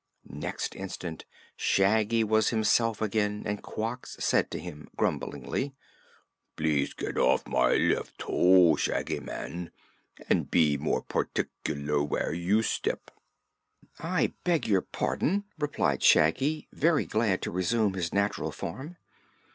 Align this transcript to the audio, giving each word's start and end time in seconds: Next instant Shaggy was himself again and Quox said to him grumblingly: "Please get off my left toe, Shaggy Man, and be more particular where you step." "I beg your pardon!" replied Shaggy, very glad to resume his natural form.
Next 0.31 0.75
instant 0.75 1.25
Shaggy 1.55 2.23
was 2.23 2.49
himself 2.49 3.03
again 3.03 3.43
and 3.45 3.61
Quox 3.61 4.19
said 4.19 4.49
to 4.49 4.57
him 4.57 4.87
grumblingly: 4.97 5.75
"Please 6.55 6.95
get 6.95 7.19
off 7.19 7.45
my 7.45 7.75
left 7.75 8.17
toe, 8.17 8.75
Shaggy 8.77 9.19
Man, 9.19 9.69
and 10.27 10.49
be 10.49 10.75
more 10.75 11.03
particular 11.03 12.01
where 12.03 12.33
you 12.33 12.63
step." 12.63 13.11
"I 13.99 14.33
beg 14.43 14.67
your 14.67 14.81
pardon!" 14.81 15.43
replied 15.59 16.01
Shaggy, 16.01 16.67
very 16.73 17.05
glad 17.05 17.43
to 17.43 17.51
resume 17.51 17.93
his 17.93 18.11
natural 18.11 18.51
form. 18.51 18.97